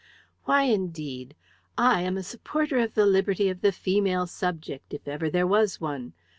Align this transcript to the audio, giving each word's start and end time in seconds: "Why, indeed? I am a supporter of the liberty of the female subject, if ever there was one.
"Why, 0.45 0.63
indeed? 0.63 1.35
I 1.77 2.01
am 2.01 2.17
a 2.17 2.23
supporter 2.23 2.79
of 2.79 2.95
the 2.95 3.05
liberty 3.05 3.49
of 3.49 3.61
the 3.61 3.71
female 3.71 4.25
subject, 4.25 4.95
if 4.95 5.07
ever 5.07 5.29
there 5.29 5.45
was 5.45 5.79
one. 5.79 6.13